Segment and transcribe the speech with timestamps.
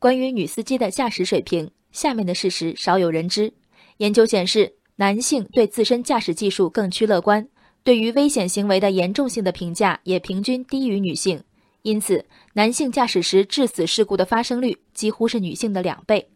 [0.00, 3.52] 关于女司机的驾驶水平，下面的事实少有人知。
[3.96, 7.48] 研究显示，男性对自身驾驶技术更趋乐观，
[7.82, 11.42] 对于危险行为的严重性的评价也平均低于女性。
[11.82, 16.28] 因此，男性驾驶时致死事故的发生率几乎是女性的两倍。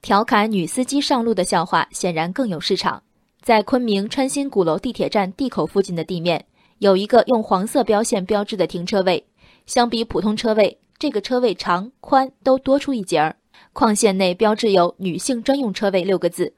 [0.00, 3.02] 调侃女司机上路的笑话显然更有市场。
[3.40, 6.44] 在昆明川心鼓楼地铁站地口附近的地面，
[6.78, 9.26] 有一个用黄色标线标志的停车位。
[9.66, 13.34] 相比普通车位，这个车位长宽都多出一截儿。
[13.72, 16.54] 框线内标志有“女性专用车位”六个字。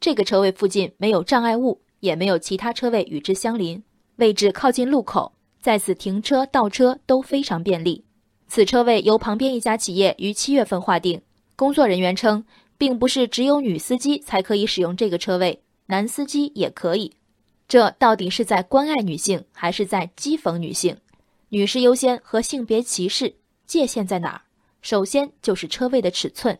[0.00, 3.82] 这个车位附近没有障碍物，也没有其他车位与之相邻，
[4.16, 5.34] 位置靠近路口。
[5.60, 8.06] 在此停车倒车都非常便利。
[8.48, 11.20] 此车位由旁边一家企业于七月份划定。
[11.54, 12.46] 工作人员称，
[12.78, 17.12] 并不是只有女司机才可以使用这个车位，男司机也可以。
[17.68, 20.96] 这到底是在关爱女性，还是在讥讽女性？
[21.50, 23.34] 女士优先和性别歧视
[23.72, 24.42] 界限在哪儿？
[24.82, 26.58] 首先就是车位的尺寸。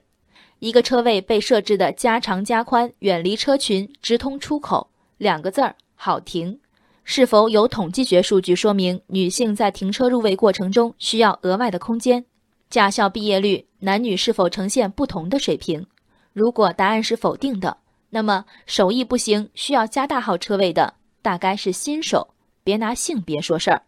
[0.60, 6.58] 一个车位被设置的加长加宽，远离车群，直通出口，两个字儿好停。
[7.04, 12.24] 是否有统计学数据说明女性在停车入位过程中需要额外的空间？
[12.70, 15.84] 驾校毕业率男女是否呈现不同的水平？
[16.32, 17.76] 如果答案是否定的，
[18.08, 22.32] 那么手艺不行需要加大号车位的大概是新手。
[22.64, 23.82] 别拿性别说事儿，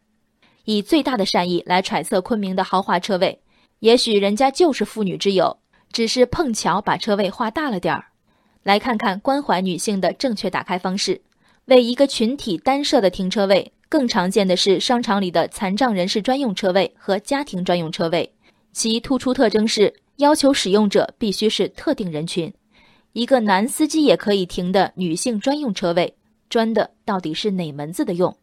[0.64, 3.40] 以最大的善意来揣测昆明的豪华车位，
[3.80, 5.58] 也许人家就是妇女之友，
[5.92, 8.06] 只是碰巧把车位画大了点儿。
[8.62, 11.20] 来看看关怀女性的正确打开方式。
[11.66, 18.32] 为一个群体单设的停车位，更常见的是商场里的残障人士专用车位和家庭专用车位。
[18.72, 22.52] 其突出特征是要求使用者必须是特定人群。
[23.12, 26.16] 一个男司机也可以停的女性专用车位，
[26.48, 28.36] 专的到底是哪门子的用？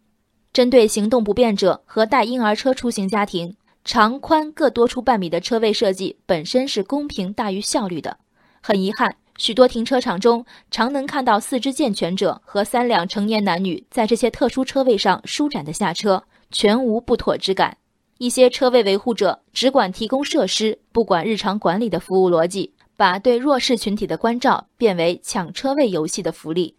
[0.53, 8.17] 针对行动不便者和带婴儿车出行家庭，长宽各多出半米的车位设计本身是公平大于效率的。
[8.61, 9.15] 很遗憾。
[9.37, 17.77] 许多停车场中，常能看到四肢健全者和三两成年男女在这些特殊车位上舒展的下车，全无不妥之感。
[18.19, 26.75] 一些车位维护者只管提供设施，不管日常管理的服务逻辑，把对弱势群体的关照变为抢车位游戏的福利。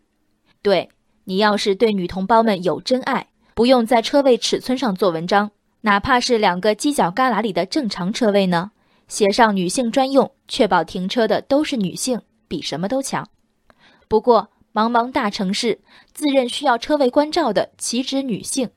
[0.60, 0.88] 对
[1.24, 3.26] 你要是对女同胞们有真爱，
[3.62, 5.52] 不用在车位尺寸上做文章，
[5.82, 8.72] 哪怕是两个犄角旮旯里的正常车位呢，
[9.06, 12.20] 写上女性专用，确保停车的都是女性。
[12.48, 13.28] 比什么都强。
[14.08, 15.78] 不过，茫茫大城市，
[16.12, 18.68] 自认需要车位关照的岂止女性？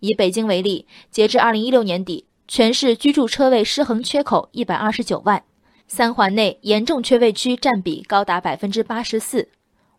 [0.00, 5.44] 以北京为例，截至二零一六年底，全市居住车位失衡缺口一百二十九万，
[5.86, 9.50] 三环内严重缺位区占比高达百分之八十四。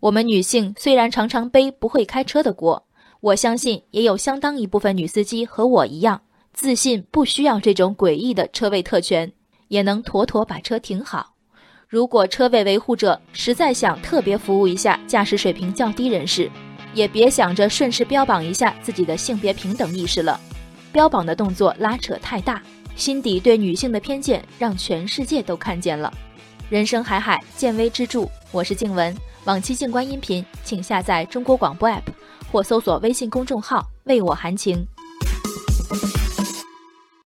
[0.02, 2.86] 我们女性虽然常常背不会开车的锅，
[3.24, 9.32] 我相信也有相当一部分女司机和我一样，自信不需要这种诡异的车位特权，
[9.70, 11.34] 也能妥妥把车停好。
[11.88, 16.52] 如果车位维护者实在想特别服务一下驾驶水平较低人士，
[16.94, 20.38] 也别想着顺势标榜一下自己的性别平等意识了。
[20.92, 22.62] 标榜的动作拉扯太大，
[22.98, 26.12] 心底对女性的偏见让全世界都看见了。
[26.70, 28.28] 人生海海，见微知著。
[28.52, 32.02] 我是静文，往期静观音频请下载中国广播 app
[32.54, 34.86] 或搜索微信公众号为我含情